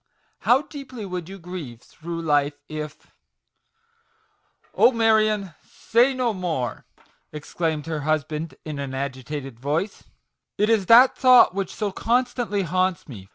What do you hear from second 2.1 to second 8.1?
life if ""Oh, Marion, say no more!" exclaimed her